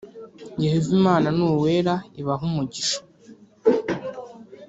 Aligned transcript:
Yehova 0.63 0.89
Imana 0.99 1.27
ni 1.37 1.43
uwera 1.49 1.93
ibahe 2.19 2.43
umugisha 2.49 2.99